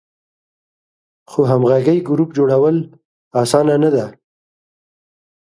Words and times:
خو 1.29 1.41
همغږی 1.51 1.97
ګروپ 2.07 2.29
جوړول 2.37 2.77
آسانه 3.41 3.75
نه 3.83 3.89
ده. 3.95 4.05